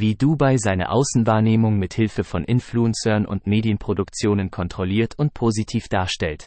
[0.00, 6.46] wie Dubai seine Außenwahrnehmung mit Hilfe von Influencern und Medienproduktionen kontrolliert und positiv darstellt.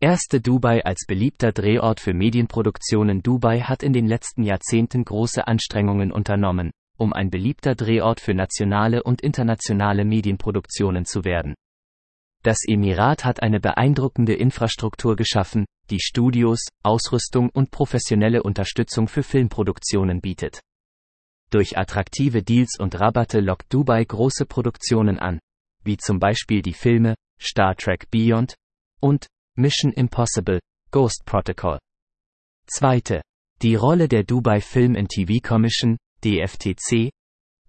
[0.00, 6.12] Erste Dubai als beliebter Drehort für Medienproduktionen Dubai hat in den letzten Jahrzehnten große Anstrengungen
[6.12, 11.54] unternommen, um ein beliebter Drehort für nationale und internationale Medienproduktionen zu werden.
[12.42, 20.20] Das Emirat hat eine beeindruckende Infrastruktur geschaffen, die Studios, Ausrüstung und professionelle Unterstützung für Filmproduktionen
[20.20, 20.60] bietet.
[21.54, 25.38] Durch attraktive Deals und Rabatte lockt Dubai große Produktionen an,
[25.84, 28.56] wie zum Beispiel die Filme Star Trek Beyond
[29.00, 30.58] und Mission Impossible
[30.90, 31.78] Ghost Protocol.
[32.66, 33.22] Zweite.
[33.62, 37.12] Die Rolle der Dubai Film and TV Commission, DFTC.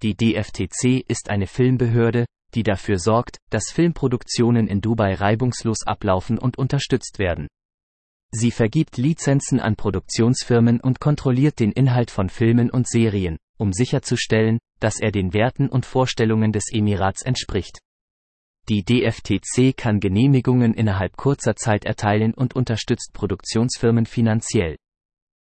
[0.02, 6.58] Die DFTC ist eine Filmbehörde, die dafür sorgt, dass Filmproduktionen in Dubai reibungslos ablaufen und
[6.58, 7.48] unterstützt werden.
[8.32, 14.60] Sie vergibt Lizenzen an Produktionsfirmen und kontrolliert den Inhalt von Filmen und Serien, um sicherzustellen,
[14.80, 17.80] dass er den Werten und Vorstellungen des Emirats entspricht.
[18.68, 24.76] Die DFTC kann Genehmigungen innerhalb kurzer Zeit erteilen und unterstützt Produktionsfirmen finanziell.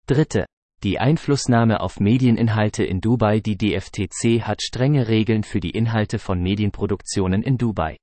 [0.06, 0.46] Dritte.
[0.84, 6.42] Die Einflussnahme auf Medieninhalte in Dubai Die DFTC hat strenge Regeln für die Inhalte von
[6.42, 7.98] Medienproduktionen in Dubai.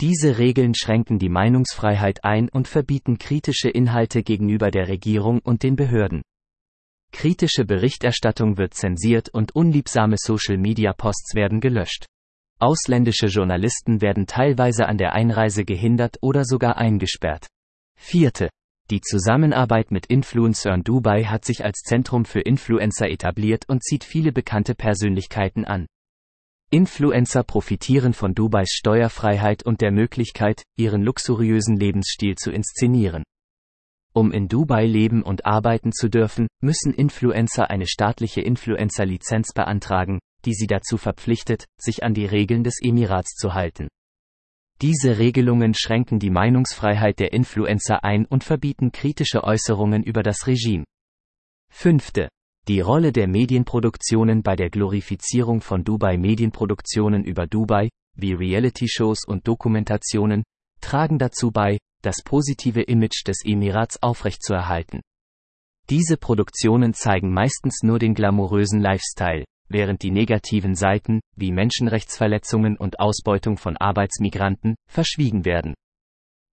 [0.00, 5.74] Diese Regeln schränken die Meinungsfreiheit ein und verbieten kritische Inhalte gegenüber der Regierung und den
[5.74, 6.20] Behörden.
[7.16, 12.04] Kritische Berichterstattung wird zensiert und unliebsame Social-Media-Posts werden gelöscht.
[12.58, 17.46] Ausländische Journalisten werden teilweise an der Einreise gehindert oder sogar eingesperrt.
[17.98, 18.50] Vierte.
[18.90, 24.30] Die Zusammenarbeit mit Influencern Dubai hat sich als Zentrum für Influencer etabliert und zieht viele
[24.30, 25.86] bekannte Persönlichkeiten an.
[26.68, 33.22] Influencer profitieren von Dubais Steuerfreiheit und der Möglichkeit, ihren luxuriösen Lebensstil zu inszenieren.
[34.16, 40.54] Um in Dubai leben und arbeiten zu dürfen, müssen Influencer eine staatliche Influencer-Lizenz beantragen, die
[40.54, 43.88] sie dazu verpflichtet, sich an die Regeln des Emirats zu halten.
[44.80, 50.84] Diese Regelungen schränken die Meinungsfreiheit der Influencer ein und verbieten kritische Äußerungen über das Regime.
[51.70, 52.30] Fünfte.
[52.68, 59.46] Die Rolle der Medienproduktionen bei der Glorifizierung von Dubai Medienproduktionen über Dubai, wie Reality-Shows und
[59.46, 60.42] Dokumentationen,
[60.80, 65.00] tragen dazu bei, das positive Image des Emirats aufrechtzuerhalten.
[65.90, 73.00] Diese Produktionen zeigen meistens nur den glamourösen Lifestyle, während die negativen Seiten, wie Menschenrechtsverletzungen und
[73.00, 75.74] Ausbeutung von Arbeitsmigranten, verschwiegen werden.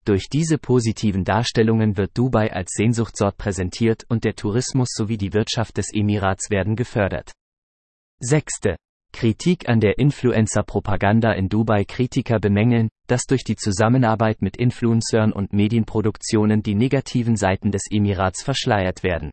[0.04, 5.76] Durch diese positiven Darstellungen wird Dubai als Sehnsuchtsort präsentiert und der Tourismus sowie die Wirtschaft
[5.76, 7.32] des Emirats werden gefördert.
[8.20, 8.76] Sechste.
[9.12, 15.52] Kritik an der Influencer-Propaganda in Dubai Kritiker bemängeln, dass durch die Zusammenarbeit mit Influencern und
[15.52, 19.30] Medienproduktionen die negativen Seiten des Emirats verschleiert werden.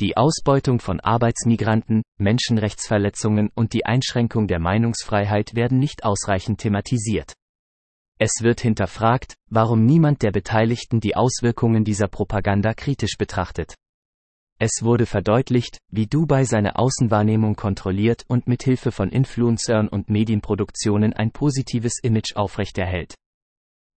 [0.00, 7.34] Die Ausbeutung von Arbeitsmigranten, Menschenrechtsverletzungen und die Einschränkung der Meinungsfreiheit werden nicht ausreichend thematisiert.
[8.18, 13.74] Es wird hinterfragt, warum niemand der Beteiligten die Auswirkungen dieser Propaganda kritisch betrachtet.
[14.62, 21.14] Es wurde verdeutlicht, wie Dubai seine Außenwahrnehmung kontrolliert und mit Hilfe von Influencern und Medienproduktionen
[21.14, 23.14] ein positives Image aufrechterhält.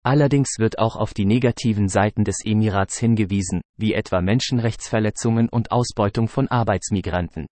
[0.04, 6.28] Allerdings wird auch auf die negativen Seiten des Emirats hingewiesen, wie etwa Menschenrechtsverletzungen und Ausbeutung
[6.28, 7.46] von Arbeitsmigranten.